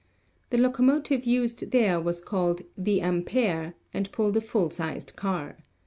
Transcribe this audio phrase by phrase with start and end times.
[0.49, 5.57] The locomotive used there was called "The Ampere," and pulled a full sized car.